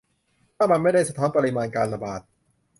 [0.55, 2.21] ถ้ามันไม่ได้สะท้อนปริมาณการระบาด